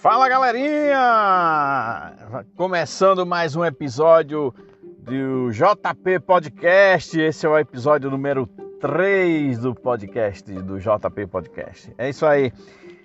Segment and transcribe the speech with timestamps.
[0.00, 2.16] Fala galerinha!
[2.56, 4.54] Começando mais um episódio
[4.98, 7.20] do JP Podcast.
[7.20, 8.46] Esse é o episódio número
[8.80, 11.92] 3 do podcast do JP Podcast.
[11.98, 12.50] É isso aí.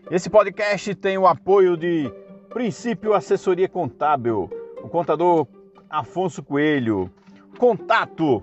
[0.09, 2.09] Esse podcast tem o apoio de
[2.47, 4.49] Princípio Assessoria Contábil,
[4.81, 5.45] o contador
[5.89, 7.11] Afonso Coelho.
[7.57, 8.41] Contato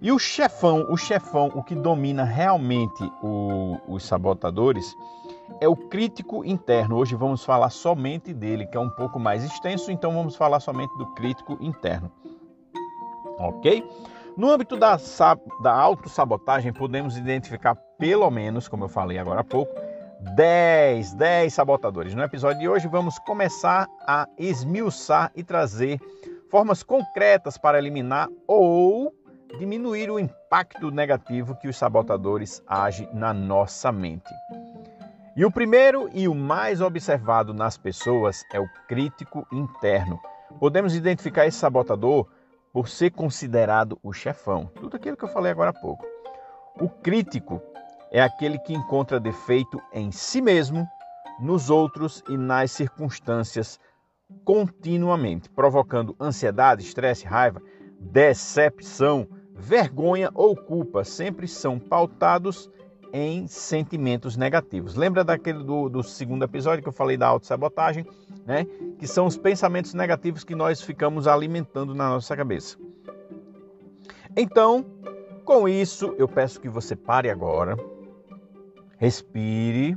[0.00, 4.86] E o chefão, o chefão, o que domina realmente o, os sabotadores,
[5.60, 6.96] é o crítico interno.
[6.96, 10.96] Hoje vamos falar somente dele, que é um pouco mais extenso, então vamos falar somente
[10.96, 12.10] do crítico interno.
[13.38, 13.84] Ok?
[14.36, 14.96] No âmbito da,
[15.62, 19.74] da autossabotagem, podemos identificar pelo menos, como eu falei agora há pouco,
[20.36, 22.14] 10, 10 sabotadores.
[22.14, 26.00] No episódio de hoje vamos começar a esmiuçar e trazer
[26.50, 29.12] formas concretas para eliminar ou
[29.58, 34.30] diminuir o impacto negativo que os sabotadores agem na nossa mente.
[35.38, 40.18] E o primeiro e o mais observado nas pessoas é o crítico interno.
[40.58, 42.26] Podemos identificar esse sabotador
[42.72, 44.68] por ser considerado o chefão.
[44.74, 46.04] Tudo aquilo que eu falei agora há pouco.
[46.80, 47.62] O crítico
[48.10, 50.84] é aquele que encontra defeito em si mesmo,
[51.38, 53.78] nos outros e nas circunstâncias
[54.44, 57.62] continuamente, provocando ansiedade, estresse, raiva,
[58.00, 61.04] decepção, vergonha ou culpa.
[61.04, 62.68] Sempre são pautados
[63.12, 64.94] em sentimentos negativos.
[64.94, 68.06] Lembra daquele do, do segundo episódio que eu falei da autossabotagem,
[68.46, 68.66] né?
[68.98, 72.76] Que são os pensamentos negativos que nós ficamos alimentando na nossa cabeça.
[74.36, 74.84] Então,
[75.44, 77.76] com isso, eu peço que você pare agora,
[78.98, 79.96] respire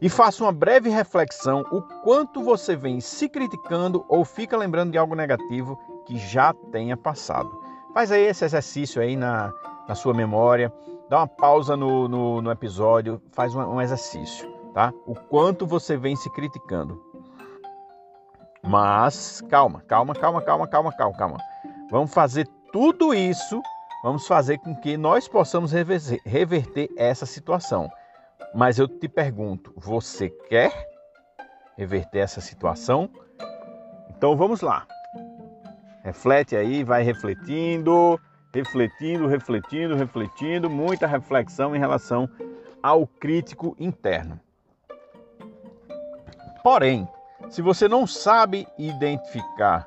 [0.00, 4.98] e faça uma breve reflexão o quanto você vem se criticando ou fica lembrando de
[4.98, 7.50] algo negativo que já tenha passado.
[7.92, 9.52] Faz aí esse exercício aí na,
[9.88, 10.70] na sua memória,
[11.08, 14.92] dá uma pausa no, no, no episódio, faz um, um exercício, tá?
[15.06, 17.02] O quanto você vem se criticando.
[18.62, 21.38] Mas calma, calma, calma, calma, calma, calma, calma.
[21.90, 23.62] Vamos fazer tudo isso,
[24.02, 27.90] vamos fazer com que nós possamos reverter essa situação.
[28.54, 30.70] Mas eu te pergunto, você quer
[31.78, 33.08] reverter essa situação?
[34.10, 34.86] Então vamos lá.
[36.02, 38.20] Reflete aí, vai refletindo
[38.52, 42.28] refletindo, refletindo, refletindo, muita reflexão em relação
[42.82, 44.38] ao crítico interno.
[46.62, 47.08] Porém,
[47.48, 49.86] se você não sabe identificar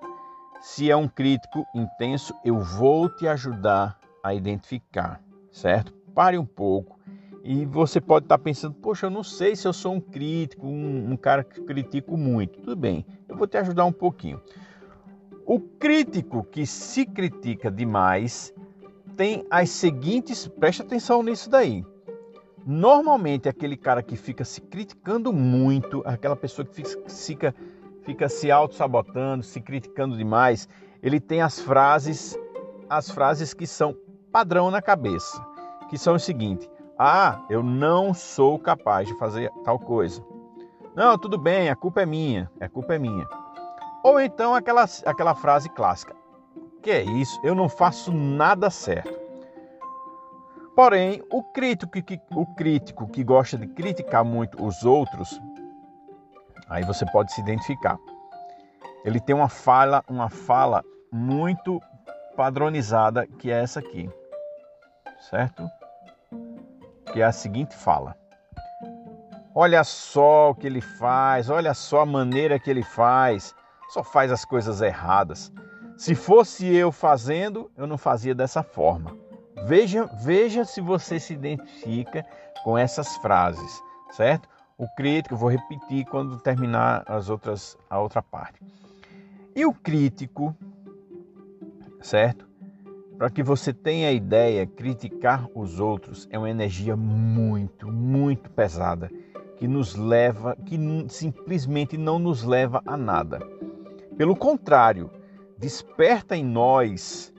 [0.62, 5.92] se é um crítico intenso, eu vou te ajudar a identificar, certo?
[6.14, 7.00] Pare um pouco
[7.44, 11.12] e você pode estar pensando, poxa, eu não sei se eu sou um crítico, um,
[11.12, 12.60] um cara que critico muito.
[12.60, 14.40] Tudo bem, eu vou te ajudar um pouquinho.
[15.54, 18.54] O crítico que se critica demais
[19.18, 21.86] tem as seguintes, preste atenção nisso daí.
[22.66, 27.54] Normalmente aquele cara que fica se criticando muito, aquela pessoa que fica,
[28.04, 30.70] fica se auto-sabotando, se criticando demais,
[31.04, 32.40] ele tem as frases,
[32.90, 33.94] as frases que são
[34.32, 35.46] padrão na cabeça,
[35.90, 40.24] que são o seguinte: "Ah, eu não sou capaz de fazer tal coisa".
[40.96, 43.41] Não, tudo bem, a culpa é minha, a culpa é minha.
[44.04, 46.16] Ou então aquela, aquela frase clássica:
[46.82, 47.40] Que é isso?
[47.44, 49.20] Eu não faço nada certo.
[50.76, 55.40] Porém, o crítico, que, o crítico que gosta de criticar muito os outros,
[56.70, 58.00] aí você pode se identificar.
[59.04, 60.82] ele tem uma fala, uma fala
[61.12, 61.82] muito
[62.36, 64.10] padronizada que é essa aqui,
[65.30, 65.70] certo?
[67.12, 68.16] Que é a seguinte fala:
[69.54, 73.54] Olha só o que ele faz, olha só a maneira que ele faz,
[73.92, 75.52] só faz as coisas erradas.
[75.98, 79.16] Se fosse eu fazendo, eu não fazia dessa forma.
[79.66, 82.26] Veja, veja se você se identifica
[82.64, 84.48] com essas frases, certo?
[84.78, 88.60] O crítico, vou repetir quando terminar as outras, a outra parte.
[89.54, 90.56] E o crítico,
[92.02, 92.48] certo?
[93.18, 99.12] Para que você tenha a ideia, criticar os outros é uma energia muito, muito pesada
[99.58, 100.76] que nos leva, que
[101.08, 103.40] simplesmente não nos leva a nada.
[104.22, 105.10] Pelo contrário,
[105.58, 107.34] desperta em nós,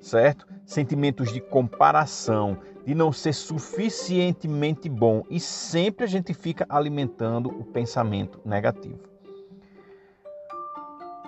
[0.00, 0.44] certo?
[0.66, 7.64] Sentimentos de comparação, de não ser suficientemente bom e sempre a gente fica alimentando o
[7.64, 8.98] pensamento negativo.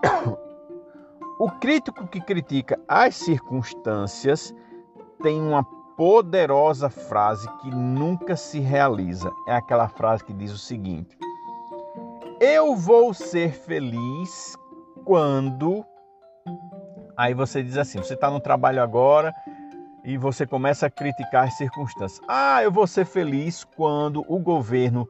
[1.39, 4.53] O crítico que critica as circunstâncias
[5.23, 5.63] tem uma
[5.97, 9.31] poderosa frase que nunca se realiza.
[9.47, 11.17] É aquela frase que diz o seguinte:
[12.41, 14.57] Eu vou ser feliz
[15.05, 15.85] quando.
[17.17, 19.33] Aí você diz assim: você está no trabalho agora
[20.05, 22.21] e você começa a criticar as circunstâncias.
[22.29, 25.09] Ah, eu vou ser feliz quando o governo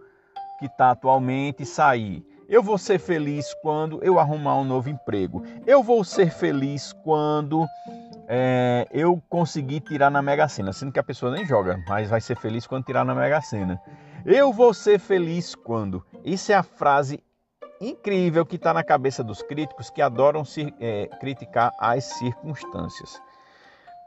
[0.58, 2.24] que está atualmente sair.
[2.48, 5.42] Eu vou ser feliz quando eu arrumar um novo emprego.
[5.66, 7.66] Eu vou ser feliz quando
[8.28, 10.72] é, eu conseguir tirar na Mega Sena.
[10.72, 13.80] Sendo que a pessoa nem joga, mas vai ser feliz quando tirar na Mega Sena.
[14.26, 16.04] Eu vou ser feliz quando.
[16.22, 17.22] Isso é a frase
[17.82, 23.20] incrível que está na cabeça dos críticos que adoram se, é, criticar as circunstâncias.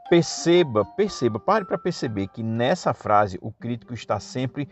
[0.08, 4.68] Perceba, perceba, pare para perceber que nessa frase o crítico está sempre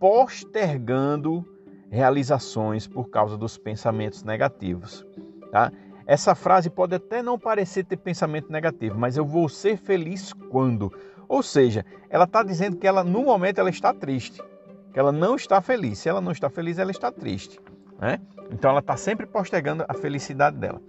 [0.00, 1.44] postergando
[1.90, 5.04] realizações por causa dos pensamentos negativos.
[5.50, 5.70] Tá?
[6.06, 10.92] Essa frase pode até não parecer ter pensamento negativo, mas eu vou ser feliz quando.
[11.28, 14.42] Ou seja, ela está dizendo que ela no momento ela está triste,
[14.92, 15.98] que ela não está feliz.
[15.98, 17.60] Se ela não está feliz, ela está triste.
[18.02, 18.18] Né?
[18.50, 20.82] Então ela está sempre postergando a felicidade dela.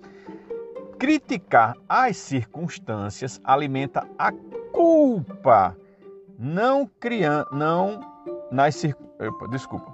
[0.98, 4.32] Criticar as circunstâncias alimenta a
[4.72, 5.78] culpa,
[6.40, 8.00] não criando, não
[8.52, 9.50] nas circunstâncias.
[9.52, 9.94] Desculpa,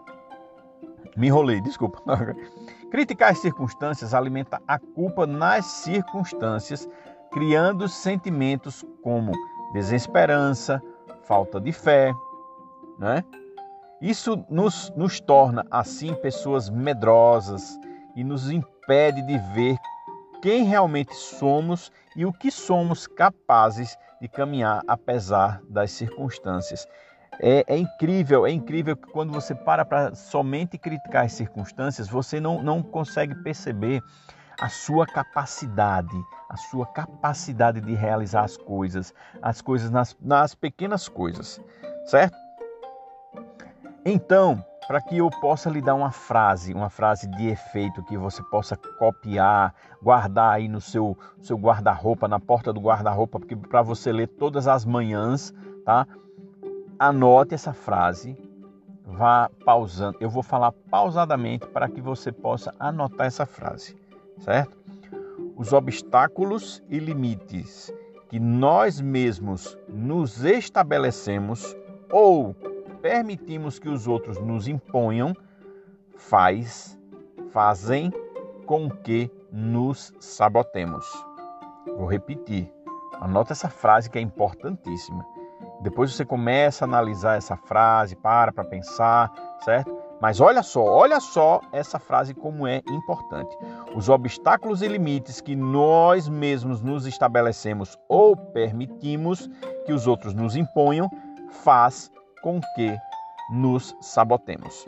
[1.17, 2.01] me enrolei, desculpa.
[2.89, 6.87] Criticar as circunstâncias alimenta a culpa nas circunstâncias,
[7.31, 9.33] criando sentimentos como
[9.73, 10.81] desesperança,
[11.23, 12.13] falta de fé,
[12.97, 13.25] né?
[14.01, 17.77] Isso nos, nos torna, assim, pessoas medrosas
[18.15, 19.77] e nos impede de ver
[20.41, 26.87] quem realmente somos e o que somos capazes de caminhar apesar das circunstâncias.
[27.41, 32.39] É, é, incrível, é incrível que quando você para para somente criticar as circunstâncias, você
[32.39, 34.01] não, não consegue perceber
[34.61, 36.17] a sua capacidade,
[36.49, 41.61] a sua capacidade de realizar as coisas, as coisas nas, nas pequenas coisas,
[42.05, 42.48] certo?
[44.05, 48.41] Então, para que eu possa lhe dar uma frase, uma frase de efeito que você
[48.43, 54.27] possa copiar, guardar aí no seu, seu guarda-roupa, na porta do guarda-roupa, para você ler
[54.27, 55.53] todas as manhãs,
[55.85, 56.07] tá?
[56.99, 58.37] anote essa frase,
[59.05, 60.17] vá pausando.
[60.19, 63.95] Eu vou falar pausadamente para que você possa anotar essa frase,
[64.39, 64.77] certo?
[65.55, 67.93] Os obstáculos e limites
[68.27, 71.75] que nós mesmos nos estabelecemos
[72.11, 72.55] ou
[73.01, 75.33] permitimos que os outros nos imponham
[76.15, 76.97] faz
[77.51, 78.11] fazem
[78.65, 81.05] com que nos sabotemos.
[81.97, 82.71] Vou repetir.
[83.19, 85.25] Anota essa frase que é importantíssima.
[85.81, 89.31] Depois você começa a analisar essa frase, para para pensar,
[89.63, 89.97] certo?
[90.21, 93.57] Mas olha só, olha só essa frase como é importante.
[93.95, 99.49] Os obstáculos e limites que nós mesmos nos estabelecemos ou permitimos
[99.85, 101.09] que os outros nos imponham
[101.63, 102.97] faz com que
[103.51, 104.85] nos sabotemos.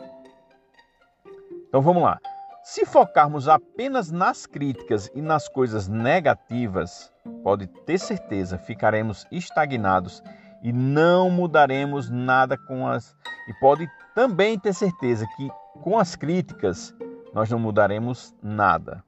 [1.68, 2.18] Então vamos lá.
[2.62, 10.22] Se focarmos apenas nas críticas e nas coisas negativas, pode ter certeza ficaremos estagnados
[10.62, 13.16] e não mudaremos nada com as.
[13.48, 15.50] E pode também ter certeza que
[15.82, 16.94] com as críticas
[17.34, 19.02] nós não mudaremos nada.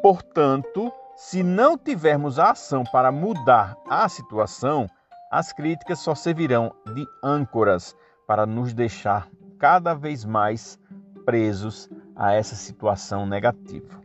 [0.00, 4.88] Portanto, se não tivermos a ação para mudar a situação,
[5.30, 7.94] as críticas só servirão de âncoras
[8.26, 10.78] para nos deixar cada vez mais
[11.24, 14.00] presos a essa situação negativa.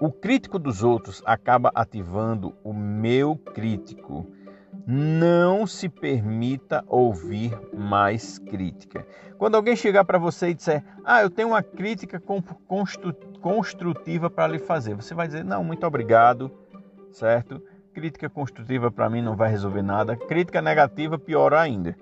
[0.00, 4.26] O crítico dos outros acaba ativando o meu crítico.
[4.86, 9.06] Não se permita ouvir mais crítica.
[9.36, 12.22] Quando alguém chegar para você e disser, ah, eu tenho uma crítica
[13.42, 16.50] construtiva para lhe fazer, você vai dizer, não, muito obrigado,
[17.12, 17.62] certo?
[17.92, 20.16] Crítica construtiva para mim não vai resolver nada.
[20.16, 21.96] Crítica negativa, pior ainda,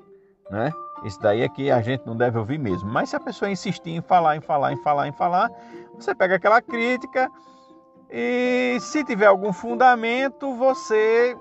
[0.51, 0.71] né?
[1.05, 2.89] Isso daí é que a gente não deve ouvir mesmo.
[2.91, 5.51] Mas se a pessoa insistir em falar, em falar, em falar, em falar,
[5.97, 7.31] você pega aquela crítica
[8.11, 11.37] e se tiver algum fundamento, você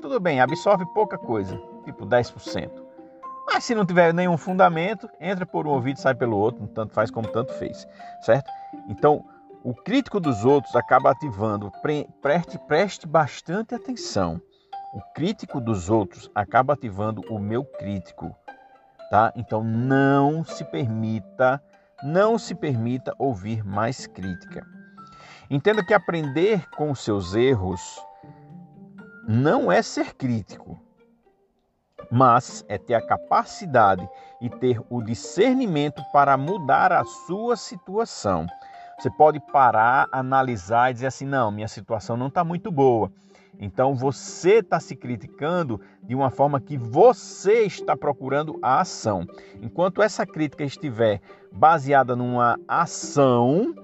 [0.00, 2.70] tudo bem, absorve pouca coisa, tipo 10%.
[3.46, 6.92] Mas se não tiver nenhum fundamento, entra por um ouvido e sai pelo outro, tanto
[6.92, 7.86] faz como tanto fez,
[8.20, 8.50] certo?
[8.88, 9.24] Então,
[9.66, 11.72] o crítico dos outros acaba ativando,
[12.22, 14.40] preste, preste bastante atenção.
[14.94, 18.32] O crítico dos outros acaba ativando o meu crítico,
[19.10, 19.32] tá?
[19.34, 21.60] Então não se permita,
[22.04, 24.64] não se permita ouvir mais crítica.
[25.50, 28.00] Entenda que aprender com os seus erros
[29.26, 30.80] não é ser crítico,
[32.08, 34.08] mas é ter a capacidade
[34.40, 38.46] e ter o discernimento para mudar a sua situação.
[38.98, 43.12] Você pode parar, analisar e dizer assim: não, minha situação não está muito boa.
[43.58, 49.26] Então você está se criticando de uma forma que você está procurando a ação.
[49.60, 51.20] Enquanto essa crítica estiver
[51.52, 53.74] baseada numa ação,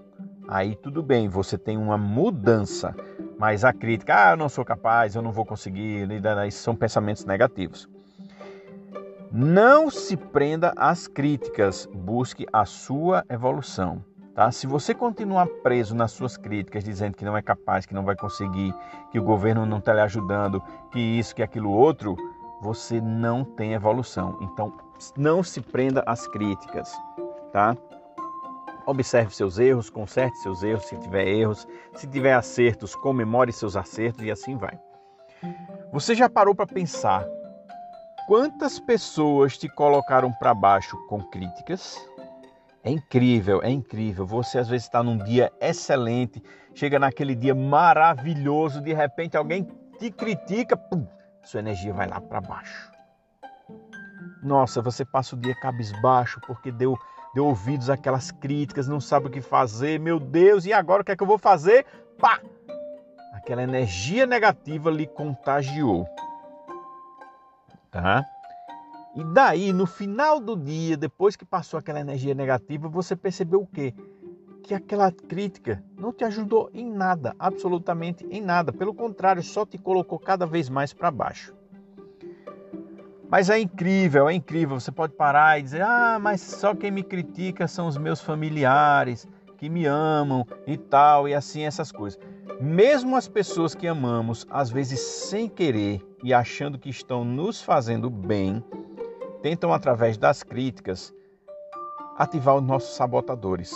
[0.49, 2.95] aí tudo bem, você tem uma mudança.
[3.39, 6.09] Mas a crítica, ah, eu não sou capaz, eu não vou conseguir,
[6.47, 7.89] isso são pensamentos negativos.
[9.31, 14.05] Não se prenda às críticas, busque a sua evolução.
[14.35, 14.51] Tá?
[14.51, 18.17] Se você continuar preso nas suas críticas, dizendo que não é capaz, que não vai
[18.17, 18.75] conseguir,
[19.11, 22.17] que o governo não está lhe ajudando, que isso, que aquilo outro,
[22.63, 24.39] você não tem evolução.
[24.41, 24.73] Então,
[25.17, 26.91] não se prenda às críticas,
[27.53, 27.77] tá?
[28.87, 31.69] Observe seus erros, conserte seus erros se tiver erros.
[31.95, 34.79] Se tiver acertos, comemore seus acertos e assim vai.
[35.93, 37.25] Você já parou para pensar
[38.27, 41.99] quantas pessoas te colocaram para baixo com críticas?
[42.85, 44.27] É incrível, é incrível.
[44.27, 46.43] Você às vezes está num dia excelente,
[46.75, 49.67] chega naquele dia maravilhoso, de repente alguém
[49.99, 51.07] te critica, pum,
[51.43, 52.91] sua energia vai lá para baixo.
[54.43, 56.97] Nossa, você passa o dia cabisbaixo porque deu
[57.35, 61.13] deu ouvidos àquelas críticas, não sabe o que fazer, meu Deus, e agora o que
[61.13, 61.87] é que eu vou fazer?
[62.19, 62.41] Pá!
[63.33, 66.07] Aquela energia negativa lhe contagiou.
[67.91, 68.25] Tá?
[69.15, 73.67] E daí, no final do dia, depois que passou aquela energia negativa, você percebeu o
[73.67, 73.95] quê?
[74.63, 78.73] Que aquela crítica não te ajudou em nada, absolutamente em nada.
[78.73, 81.55] Pelo contrário, só te colocou cada vez mais para baixo.
[83.29, 84.79] Mas é incrível, é incrível.
[84.79, 89.29] Você pode parar e dizer: ah, mas só quem me critica são os meus familiares
[89.57, 92.19] que me amam e tal, e assim essas coisas.
[92.61, 98.11] Mesmo as pessoas que amamos, às vezes sem querer e achando que estão nos fazendo
[98.11, 98.63] bem,
[99.43, 101.13] tentam através das críticas
[102.17, 103.75] ativar os nossos sabotadores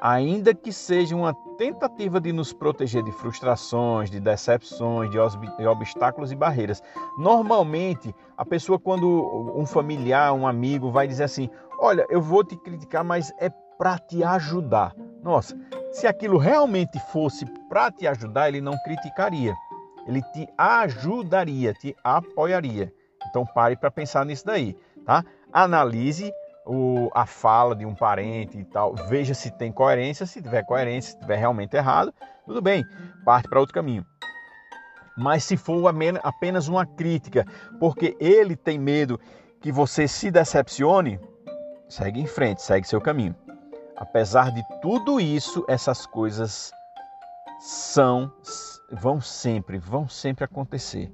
[0.00, 5.18] ainda que seja uma tentativa de nos proteger de frustrações, de decepções, de
[5.66, 6.82] obstáculos e barreiras.
[7.18, 11.48] Normalmente, a pessoa, quando um familiar, um amigo vai dizer assim:
[11.80, 14.94] Olha, eu vou te criticar, mas é para te ajudar.
[15.22, 15.58] Nossa,
[15.92, 19.54] se aquilo realmente fosse para te ajudar, ele não criticaria.
[20.06, 22.92] Ele te ajudaria, te apoiaria.
[23.36, 24.74] Então pare para pensar nisso daí,
[25.04, 25.22] tá?
[25.52, 26.32] Analise
[26.64, 31.12] o, a fala de um parente e tal, veja se tem coerência, se tiver coerência,
[31.12, 32.14] se tiver realmente errado,
[32.46, 32.82] tudo bem,
[33.26, 34.06] parte para outro caminho.
[35.18, 35.86] Mas se for
[36.22, 37.44] apenas uma crítica,
[37.78, 39.20] porque ele tem medo
[39.60, 41.20] que você se decepcione,
[41.90, 43.36] segue em frente, segue seu caminho.
[43.98, 46.72] Apesar de tudo isso, essas coisas
[47.60, 48.32] são,
[48.90, 51.12] vão sempre, vão sempre acontecer.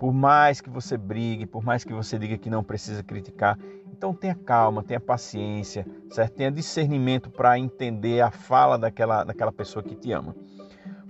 [0.00, 3.58] Por mais que você brigue, por mais que você diga que não precisa criticar,
[3.92, 6.36] então tenha calma, tenha paciência, certo?
[6.36, 10.34] Tenha discernimento para entender a fala daquela, daquela pessoa que te ama.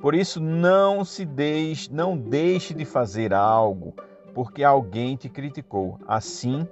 [0.00, 3.94] Por isso não se deixe, não deixe de fazer algo
[4.34, 5.96] porque alguém te criticou.
[6.04, 6.66] Assim,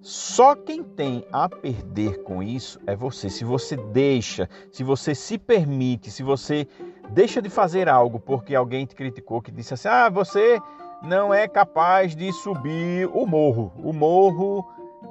[0.00, 3.28] só quem tem a perder com isso é você.
[3.28, 6.66] Se você deixa, se você se permite, se você
[7.10, 10.58] deixa de fazer algo porque alguém te criticou, que disse assim: "Ah, você
[11.02, 14.66] não é capaz de subir o morro, o morro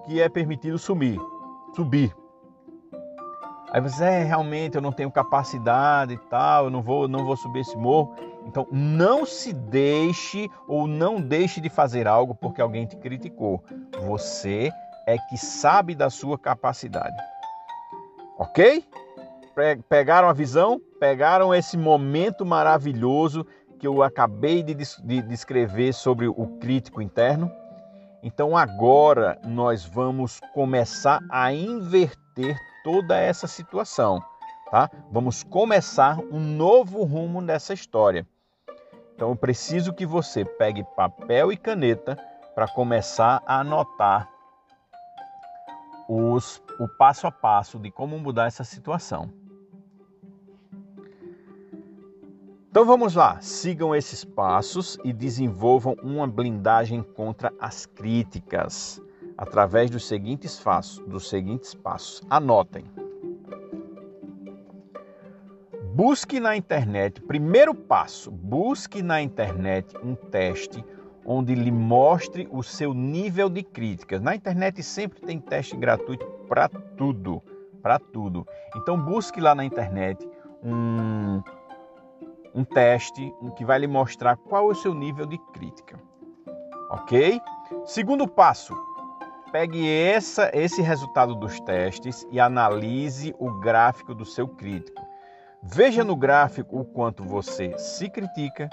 [0.06, 1.20] que é permitido sumir,
[1.76, 2.16] subir.
[3.72, 7.36] Aí você, é, realmente eu não tenho capacidade e tal, eu não vou, não vou
[7.36, 8.16] subir esse morro.
[8.46, 13.64] Então não se deixe ou não deixe de fazer algo porque alguém te criticou.
[14.06, 14.72] Você
[15.08, 17.16] é que sabe da sua capacidade.
[18.38, 18.86] Ok?
[19.90, 20.80] Pegaram a visão?
[21.00, 23.46] Pegaram esse momento maravilhoso
[23.84, 27.52] que eu acabei de, de descrever sobre o crítico interno?
[28.24, 34.24] Então agora nós vamos começar a inverter toda essa situação,
[34.72, 34.90] tá?
[35.12, 38.26] Vamos começar um novo rumo nessa história.
[39.14, 42.18] Então eu preciso que você pegue papel e caneta
[42.56, 44.30] para começar a anotar
[46.08, 49.43] os, o passo a passo de como mudar essa situação.
[52.74, 59.00] Então vamos lá, sigam esses passos e desenvolvam uma blindagem contra as críticas
[59.38, 62.24] através dos seguintes passos, dos seguintes passos.
[62.32, 62.84] Anotem.
[65.94, 70.84] Busque na internet, primeiro passo, busque na internet um teste
[71.24, 74.20] onde lhe mostre o seu nível de críticas.
[74.20, 77.40] Na internet sempre tem teste gratuito para tudo,
[77.84, 78.48] para tudo.
[78.76, 80.28] Então busque lá na internet
[80.64, 81.44] um
[82.54, 86.00] um teste que vai lhe mostrar qual é o seu nível de crítica.
[86.90, 87.42] Ok?
[87.86, 88.76] Segundo passo,
[89.52, 95.02] pegue essa, esse resultado dos testes e analise o gráfico do seu crítico.
[95.62, 98.70] Veja no gráfico o quanto você se critica,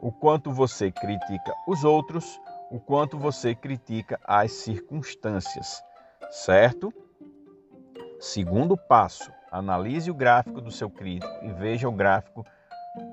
[0.00, 2.40] o quanto você critica os outros,
[2.70, 5.82] o quanto você critica as circunstâncias,
[6.30, 6.92] certo?
[8.20, 12.44] Segundo passo, analise o gráfico do seu crítico e veja o gráfico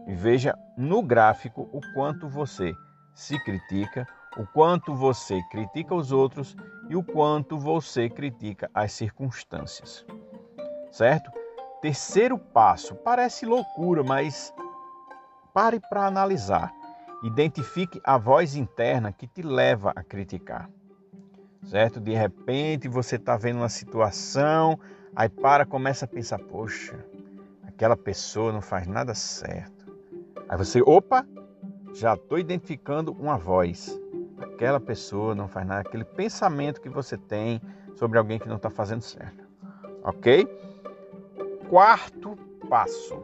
[0.10, 2.74] e veja no gráfico o quanto você
[3.14, 6.58] se critica, o quanto você critica os outros
[6.90, 10.04] e o quanto você critica as circunstâncias.
[10.90, 11.32] Certo?
[11.80, 14.52] Terceiro passo, parece loucura, mas
[15.54, 16.74] pare para analisar.
[17.24, 20.68] Identifique a voz interna que te leva a criticar.
[21.66, 22.00] Certo?
[22.00, 24.80] De repente você está vendo uma situação,
[25.16, 27.06] aí para, começa a pensar: poxa,
[27.62, 29.79] aquela pessoa não faz nada certo.
[30.50, 31.24] Aí você, opa,
[31.94, 34.00] já estou identificando uma voz.
[34.42, 37.62] Aquela pessoa não faz nada, aquele pensamento que você tem
[37.96, 39.48] sobre alguém que não está fazendo certo.
[40.04, 40.48] Ok?
[41.70, 42.36] Quarto
[42.68, 43.22] passo: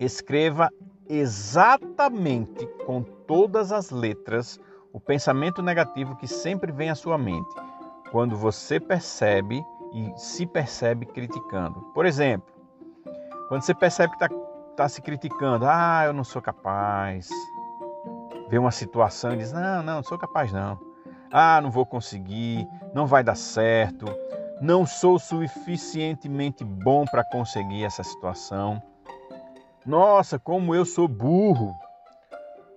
[0.00, 0.70] escreva
[1.08, 4.58] exatamente com todas as letras
[4.92, 7.54] o pensamento negativo que sempre vem à sua mente
[8.10, 9.62] quando você percebe
[9.92, 11.80] e se percebe criticando.
[11.94, 12.52] Por exemplo,
[13.48, 14.47] quando você percebe que está
[14.78, 17.28] tá se criticando, ah, eu não sou capaz.
[18.48, 20.78] Vê uma situação e diz, não, não, não sou capaz não.
[21.32, 22.64] Ah, não vou conseguir,
[22.94, 24.06] não vai dar certo,
[24.60, 28.80] não sou suficientemente bom para conseguir essa situação.
[29.84, 31.74] Nossa, como eu sou burro,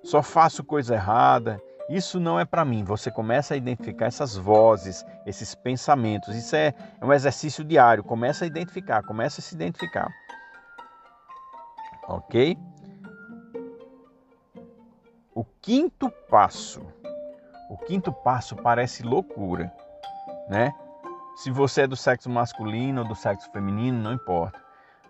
[0.03, 1.61] só faço coisa errada.
[1.87, 2.83] Isso não é para mim.
[2.83, 6.35] Você começa a identificar essas vozes, esses pensamentos.
[6.35, 8.03] Isso é, é um exercício diário.
[8.03, 10.09] Começa a identificar, começa a se identificar
[12.13, 12.57] ok?
[15.33, 16.81] O quinto passo,
[17.69, 19.73] o quinto passo parece loucura,
[20.49, 20.73] né?
[21.35, 24.61] Se você é do sexo masculino ou do sexo feminino, não importa.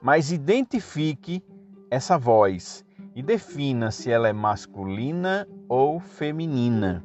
[0.01, 1.43] Mas identifique
[1.89, 2.85] essa voz
[3.15, 7.03] e defina se ela é masculina ou feminina.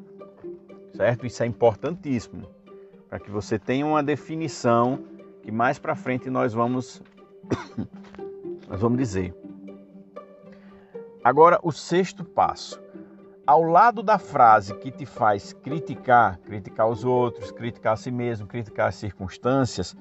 [0.95, 1.27] Certo?
[1.27, 2.47] Isso é importantíssimo
[3.09, 5.05] para que você tenha uma definição
[5.43, 7.03] que mais para frente nós vamos
[8.69, 9.35] nós vamos dizer.
[11.27, 12.81] Agora, o sexto passo.
[13.45, 18.47] Ao lado da frase que te faz criticar, criticar os outros, criticar a si mesmo,
[18.47, 19.97] criticar as circunstâncias,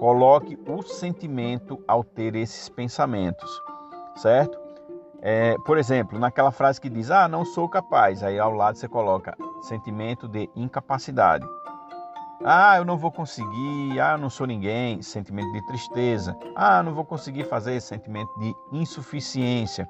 [0.00, 3.48] coloque o sentimento ao ter esses pensamentos,
[4.16, 4.58] certo?
[5.22, 8.88] É, por exemplo, naquela frase que diz, ah, não sou capaz, aí ao lado você
[8.88, 11.46] coloca sentimento de incapacidade.
[12.44, 16.36] Ah, eu não vou conseguir, ah, eu não sou ninguém, sentimento de tristeza.
[16.56, 19.88] Ah, não vou conseguir fazer, sentimento de insuficiência.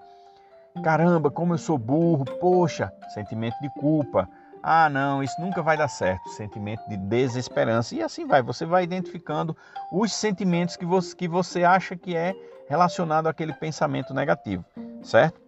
[0.82, 4.28] Caramba, como eu sou burro, poxa, sentimento de culpa.
[4.62, 7.94] Ah, não, isso nunca vai dar certo, sentimento de desesperança.
[7.94, 9.56] E assim vai, você vai identificando
[9.92, 12.34] os sentimentos que você, que você acha que é
[12.68, 14.64] relacionado àquele pensamento negativo,
[15.02, 15.40] certo?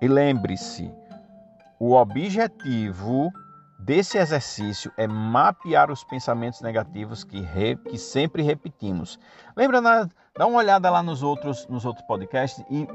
[0.00, 0.94] E lembre-se,
[1.78, 3.30] o objetivo
[3.78, 9.18] desse exercício é mapear os pensamentos negativos que, re, que sempre repetimos.
[9.56, 12.86] Lembra na, Dá uma olhada lá nos outros, nos outros podcasts e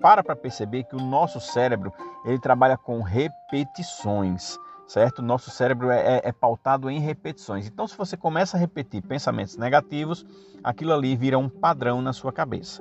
[0.00, 1.92] para para perceber que o nosso cérebro
[2.24, 5.20] ele trabalha com repetições, certo?
[5.20, 7.66] Nosso cérebro é, é, é pautado em repetições.
[7.66, 10.24] Então, se você começa a repetir pensamentos negativos,
[10.62, 12.80] aquilo ali vira um padrão na sua cabeça,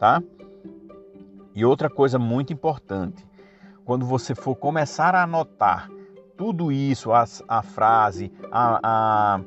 [0.00, 0.20] tá?
[1.54, 3.24] E outra coisa muito importante,
[3.84, 5.88] quando você for começar a anotar
[6.36, 9.40] tudo isso, a, a frase, a, a,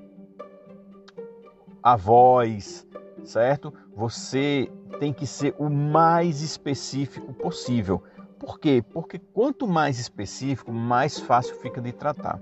[1.82, 2.88] a voz,
[3.24, 3.74] certo?
[3.96, 8.02] Você tem que ser o mais específico possível.
[8.40, 8.84] Por quê?
[8.94, 12.40] Porque quanto mais específico, mais fácil fica de tratar,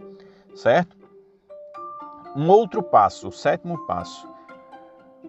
[0.55, 0.97] certo?
[2.35, 4.27] Um outro passo, o sétimo passo.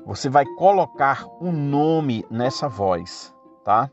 [0.06, 3.90] Você vai colocar um nome nessa voz, tá?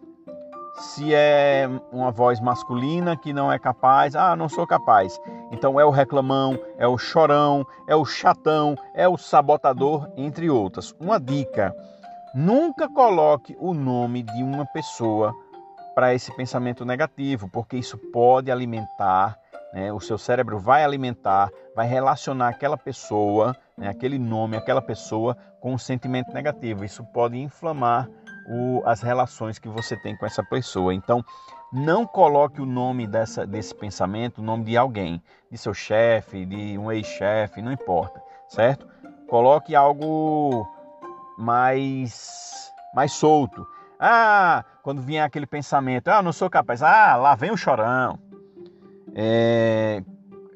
[0.74, 5.20] Se é uma voz masculina que não é capaz, ah, não sou capaz.
[5.52, 10.94] Então é o reclamão, é o chorão, é o chatão, é o sabotador, entre outras.
[11.00, 11.76] Uma dica:
[12.34, 15.34] nunca coloque o nome de uma pessoa
[15.94, 19.38] para esse pensamento negativo, porque isso pode alimentar,
[19.74, 25.36] né, o seu cérebro vai alimentar, vai relacionar aquela pessoa, né, aquele nome, aquela pessoa
[25.60, 26.86] com um sentimento negativo.
[26.86, 28.10] Isso pode inflamar
[28.52, 30.94] o, as relações que você tem com essa pessoa.
[30.94, 31.24] Então,
[31.72, 36.78] não coloque o nome dessa, desse pensamento, o nome de alguém, de seu chefe, de
[36.78, 38.86] um ex-chefe, não importa, certo?
[39.30, 40.68] Coloque algo
[41.38, 43.66] mais, mais solto.
[43.98, 46.84] Ah, quando vier aquele pensamento, ah, não sou capaz.
[46.84, 48.20] Ah, lá vem o chorão.
[49.16, 50.04] É,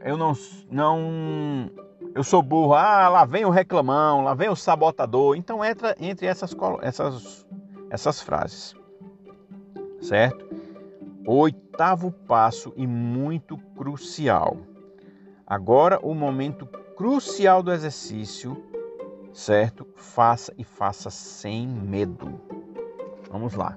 [0.03, 0.34] eu não,
[0.69, 1.71] não,
[2.13, 2.73] eu sou burro.
[2.73, 5.38] Ah, lá vem o reclamão, lá vem o sabotador.
[5.38, 7.47] Então entra entre essas, essas,
[7.89, 8.76] essas frases,
[10.02, 10.45] certo?
[11.26, 14.58] Oitavo passo e muito crucial.
[15.45, 18.63] Agora o momento crucial do exercício,
[19.34, 19.88] certo?
[19.95, 22.39] Faça e faça sem medo.
[23.30, 23.76] Vamos lá.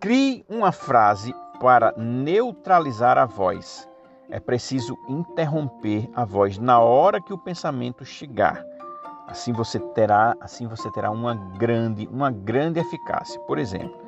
[0.00, 3.88] Crie uma frase para neutralizar a voz.
[4.28, 8.64] É preciso interromper a voz na hora que o pensamento chegar.
[9.26, 13.40] Assim você terá, assim você terá uma grande, uma grande eficácia.
[13.40, 13.98] Por exemplo,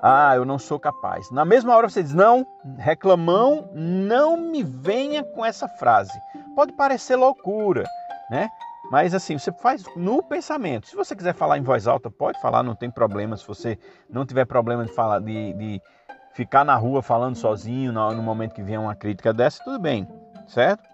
[0.00, 1.30] ah, eu não sou capaz.
[1.30, 2.46] Na mesma hora você diz: "Não,
[2.78, 6.12] reclamão, não me venha com essa frase".
[6.54, 7.84] Pode parecer loucura,
[8.30, 8.48] né?
[8.90, 10.86] Mas assim, você faz no pensamento.
[10.86, 13.36] Se você quiser falar em voz alta, pode falar, não tem problema.
[13.36, 15.82] Se você não tiver problema de falar, de, de
[16.34, 20.06] ficar na rua falando sozinho no, momento que vier uma crítica dessa, tudo bem,
[20.46, 20.93] certo?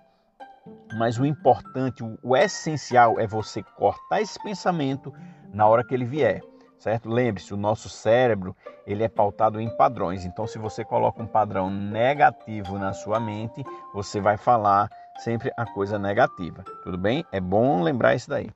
[0.96, 5.12] Mas o importante, o, essencial é você cortar esse pensamento
[5.52, 6.42] na hora que ele vier,
[6.78, 7.08] certo?
[7.08, 10.24] Lembre-se, o nosso cérebro ele é pautado em padrões.
[10.24, 15.64] Então, se você coloca um padrão negativo na sua mente, você vai falar sempre a
[15.66, 16.64] coisa negativa.
[16.82, 17.24] Tudo bem?
[17.30, 18.50] É bom lembrar isso daí.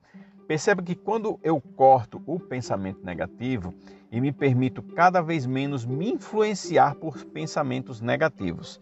[0.46, 3.72] Perceba que quando eu corto o pensamento negativo
[4.10, 8.80] e me permito cada vez menos me influenciar por pensamentos negativos,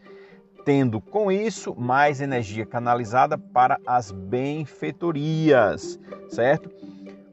[0.64, 5.98] tendo com isso mais energia canalizada para as benfeitorias,
[6.28, 6.70] certo?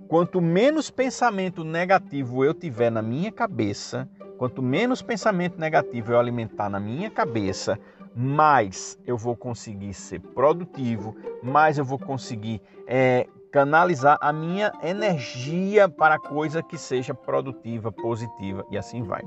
[0.07, 6.69] Quanto menos pensamento negativo eu tiver na minha cabeça, quanto menos pensamento negativo eu alimentar
[6.69, 7.77] na minha cabeça,
[8.15, 15.87] mais eu vou conseguir ser produtivo, mais eu vou conseguir é, canalizar a minha energia
[15.87, 19.21] para coisa que seja produtiva, positiva e assim vai.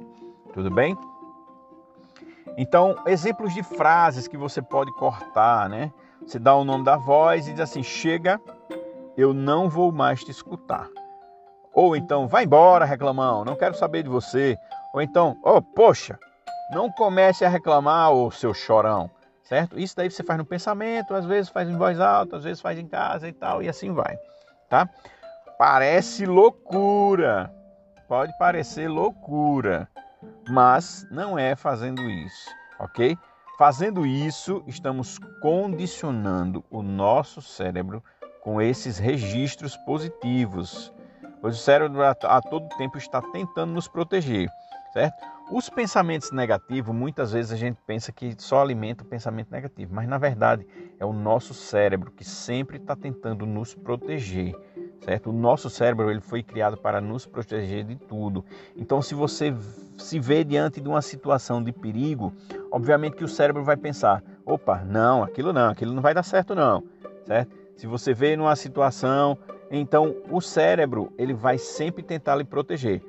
[0.52, 0.96] Tudo bem?
[2.56, 5.92] Então, exemplos de frases que você pode cortar, né?
[6.26, 8.40] Você dá o nome da voz e diz assim: chega,
[9.16, 10.88] eu não vou mais te escutar.
[11.74, 14.56] Ou então, vai embora, reclamão, não quero saber de você.
[14.92, 16.18] Ou então, oh, poxa,
[16.70, 19.10] não comece a reclamar, ô seu chorão,
[19.42, 19.78] certo?
[19.78, 22.78] Isso daí você faz no pensamento, às vezes faz em voz alta, às vezes faz
[22.78, 24.16] em casa e tal, e assim vai,
[24.68, 24.88] tá?
[25.58, 27.50] Parece loucura,
[28.06, 29.88] pode parecer loucura,
[30.48, 33.16] mas não é fazendo isso, ok?
[33.58, 38.02] Fazendo isso, estamos condicionando o nosso cérebro
[38.42, 40.92] com esses registros positivos,
[41.40, 44.48] pois o cérebro a, a todo tempo está tentando nos proteger,
[44.92, 45.32] certo?
[45.50, 50.08] Os pensamentos negativos, muitas vezes a gente pensa que só alimenta o pensamento negativo, mas
[50.08, 50.66] na verdade
[50.98, 54.54] é o nosso cérebro que sempre está tentando nos proteger,
[55.04, 55.30] certo?
[55.30, 58.44] O nosso cérebro ele foi criado para nos proteger de tudo.
[58.76, 59.54] Então, se você
[59.98, 62.32] se vê diante de uma situação de perigo,
[62.70, 66.54] obviamente que o cérebro vai pensar: opa, não, aquilo não, aquilo não vai dar certo
[66.54, 66.82] não,
[67.26, 67.56] certo?
[67.76, 69.36] Se você vê numa situação,
[69.70, 73.02] então o cérebro ele vai sempre tentar lhe proteger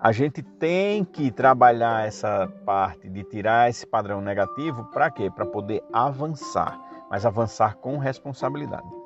[0.00, 5.28] a gente tem que trabalhar essa parte de tirar esse padrão negativo para quê?
[5.28, 8.97] Para poder avançar, mas avançar com responsabilidade.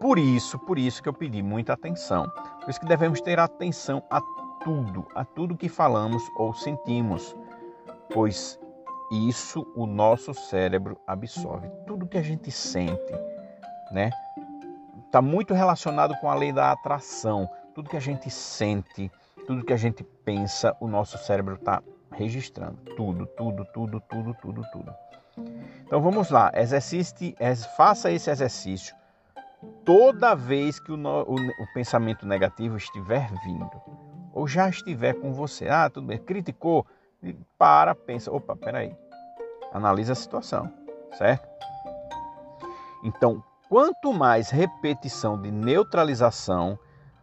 [0.00, 2.30] Por isso, por isso que eu pedi muita atenção.
[2.60, 4.20] Por isso que devemos ter atenção a
[4.62, 7.36] tudo, a tudo que falamos ou sentimos,
[8.12, 8.58] pois
[9.10, 11.68] isso o nosso cérebro absorve.
[11.86, 13.12] Tudo que a gente sente,
[13.90, 14.10] né?
[15.06, 17.48] Está muito relacionado com a lei da atração.
[17.74, 19.10] Tudo que a gente sente,
[19.46, 21.82] tudo que a gente pensa, o nosso cérebro está
[22.12, 22.76] registrando.
[22.96, 24.94] Tudo, tudo, tudo, tudo, tudo, tudo.
[25.84, 27.34] Então vamos lá, exercite,
[27.76, 28.94] faça esse exercício
[29.84, 33.70] toda vez que o, o, o, pensamento negativo estiver vindo
[34.32, 35.68] ou já estiver com você.
[35.68, 36.86] Ah, tudo bem, criticou,
[37.58, 38.94] para, pensa, opa, peraí,
[39.72, 40.72] analisa a situação,
[41.16, 41.48] certo?
[43.02, 46.78] Então, quanto mais repetição de neutralização,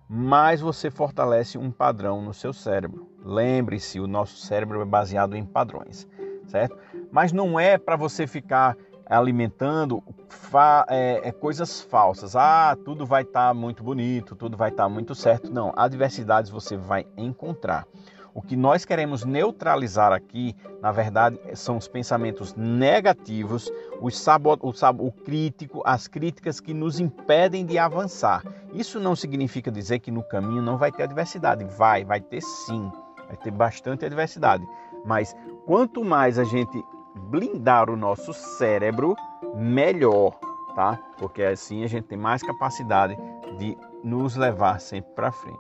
[0.08, 3.10] mais você fortalece um padrão no seu cérebro.
[3.24, 6.08] Lembre-se, o nosso cérebro é baseado em padrões,
[6.48, 6.78] certo?
[7.12, 12.36] Mas não é para você ficar alimentando fa é, é, coisas falsas.
[12.36, 15.52] Ah, tudo vai estar tá muito bonito, tudo vai estar tá muito certo.
[15.52, 17.86] Não, adversidades você vai encontrar.
[18.34, 24.74] O que nós queremos neutralizar aqui, na verdade, são os pensamentos negativos, o, sabot, o,
[24.74, 28.44] sab, o crítico, as críticas que nos impedem de avançar.
[28.74, 31.64] Isso não significa dizer que no caminho não vai ter adversidade.
[31.64, 32.92] Vai, vai ter sim.
[33.26, 34.68] Vai ter bastante adversidade.
[35.06, 35.34] Mas
[35.66, 36.84] quanto mais a gente
[37.16, 39.16] blindar o nosso cérebro,
[39.56, 40.38] melhor,
[40.76, 41.00] tá?
[41.18, 43.18] Porque assim a gente tem mais capacidade
[43.58, 45.60] de nos levar sempre para frente.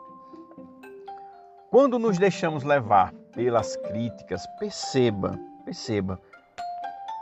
[1.71, 6.19] Quando nos deixamos levar pelas críticas, perceba, perceba,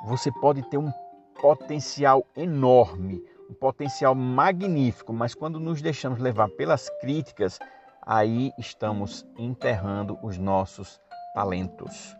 [0.05, 0.91] você pode ter um
[1.39, 7.59] potencial enorme, um potencial magnífico, mas quando nos deixamos levar pelas críticas,
[8.05, 10.99] aí estamos enterrando os nossos
[11.33, 12.15] talentos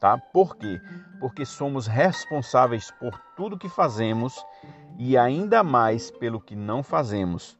[0.00, 0.16] tá?
[0.16, 0.80] Por quê?
[1.20, 4.44] Porque somos responsáveis por tudo que fazemos
[4.98, 7.58] e ainda mais pelo que não fazemos,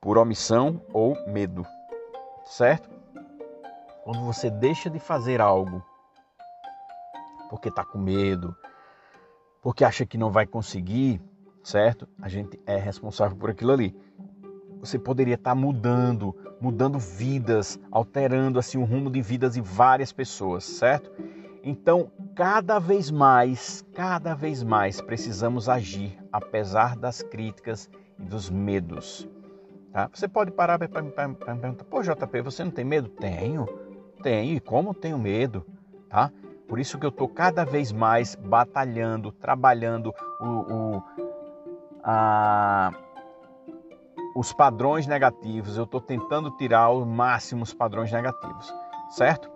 [0.00, 1.64] por omissão ou medo,
[2.46, 2.88] certo?
[4.02, 5.84] Quando você deixa de fazer algo
[7.50, 8.56] porque está com medo,
[9.62, 11.20] porque acha que não vai conseguir,
[11.62, 12.08] certo?
[12.20, 13.96] A gente é responsável por aquilo ali.
[14.80, 20.12] Você poderia estar tá mudando, mudando vidas, alterando assim o rumo de vidas de várias
[20.12, 21.10] pessoas, certo?
[21.68, 29.28] Então, cada vez mais, cada vez mais precisamos agir, apesar das críticas e dos medos.
[29.92, 30.08] Tá?
[30.14, 33.08] Você pode parar para me perguntar, pô JP, você não tem medo?
[33.08, 33.66] Tenho,
[34.22, 35.66] tenho, e como tenho medo?
[36.08, 36.30] Tá?
[36.68, 41.02] Por isso que eu estou cada vez mais batalhando, trabalhando o, o
[42.04, 42.92] a,
[44.36, 48.72] os padrões negativos, eu estou tentando tirar os padrões negativos,
[49.10, 49.55] certo?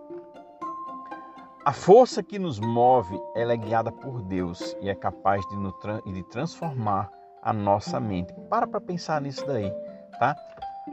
[1.70, 6.22] A força que nos move, ela é guiada por Deus e é capaz de, de
[6.24, 7.08] transformar
[7.40, 8.34] a nossa mente.
[8.50, 9.72] Para para pensar nisso daí,
[10.18, 10.34] tá?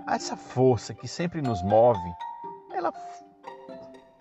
[0.07, 2.11] Essa força que sempre nos move,
[2.71, 2.93] ela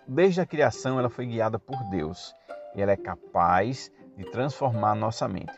[0.08, 2.34] desde a criação ela foi guiada por Deus
[2.74, 5.52] e ela é capaz de transformar a nossa mente.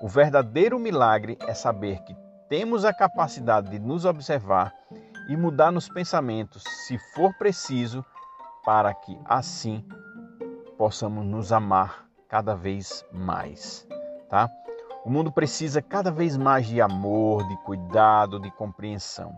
[0.00, 2.16] O verdadeiro milagre é saber que
[2.48, 4.72] temos a capacidade de nos observar
[5.28, 8.02] e mudar nos pensamentos, se for preciso,
[8.64, 9.86] para que assim
[10.78, 13.86] possamos nos amar cada vez mais,
[14.30, 14.48] tá?
[15.04, 19.36] O mundo precisa cada vez mais de amor, de cuidado, de compreensão.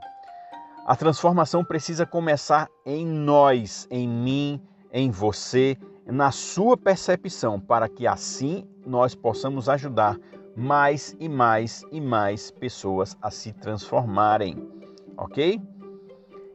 [0.87, 4.61] A transformação precisa começar em nós, em mim,
[4.93, 10.19] em você, na sua percepção, para que assim nós possamos ajudar
[10.57, 14.57] mais e mais e mais pessoas a se transformarem,
[15.17, 15.61] ok?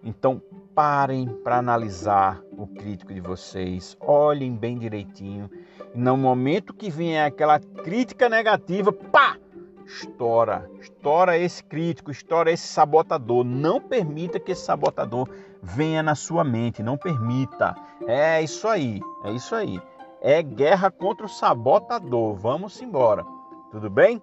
[0.04, 0.42] Então,
[0.76, 5.50] parem para analisar o crítico de vocês, olhem bem direitinho.
[5.94, 9.38] E no momento que vier aquela crítica negativa, pá!
[9.86, 13.46] Estoura, estoura esse crítico, estoura esse sabotador.
[13.46, 15.30] Não permita que esse sabotador
[15.62, 17.76] venha na sua mente, não permita.
[18.06, 19.80] É isso aí, é isso aí.
[20.22, 22.36] É guerra contra o sabotador.
[22.36, 23.24] Vamos embora.
[23.72, 24.22] Tudo bem?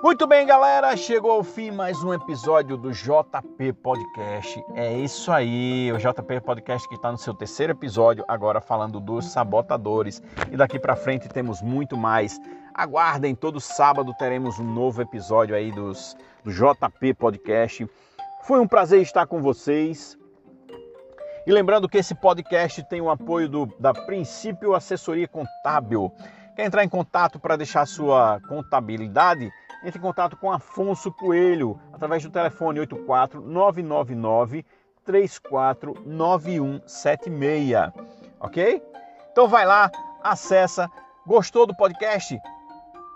[0.00, 4.64] Muito bem, galera, chegou ao fim mais um episódio do JP Podcast.
[4.76, 9.32] É isso aí, o JP Podcast que está no seu terceiro episódio, agora falando dos
[9.32, 10.22] sabotadores.
[10.52, 12.38] E daqui para frente temos muito mais.
[12.72, 17.84] Aguardem, todo sábado teremos um novo episódio aí dos, do JP Podcast.
[18.42, 20.16] Foi um prazer estar com vocês.
[21.44, 26.12] E lembrando que esse podcast tem o apoio do, da Princípio Assessoria Contábil.
[26.54, 29.50] Quer entrar em contato para deixar sua contabilidade?
[29.82, 34.64] Entre em contato com Afonso Coelho através do telefone 84 999
[35.04, 37.92] 349176,
[38.38, 38.82] ok?
[39.32, 39.90] Então vai lá,
[40.22, 40.90] acessa.
[41.26, 42.38] Gostou do podcast?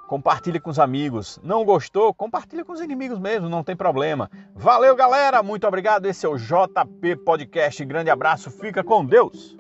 [0.07, 1.39] Compartilhe com os amigos.
[1.43, 2.15] Não gostou?
[2.15, 4.31] Compartilhe com os inimigos mesmo, não tem problema.
[4.55, 5.43] Valeu, galera.
[5.43, 6.07] Muito obrigado.
[6.07, 7.85] Esse é o JP Podcast.
[7.85, 8.51] Grande abraço.
[8.51, 9.57] Fica com Deus.